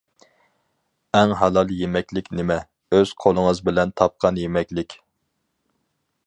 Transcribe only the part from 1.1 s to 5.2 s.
ئەڭ ھالال يېمەكلىك نېمە؟ ئۆز قولىڭىز بىلەن تاپقان يېمەكلىك.